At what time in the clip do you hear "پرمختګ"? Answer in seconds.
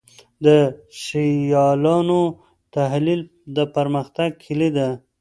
3.75-4.29